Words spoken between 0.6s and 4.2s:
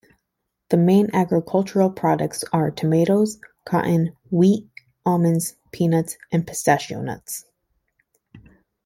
The main agricultural products are tomatoes, cotton,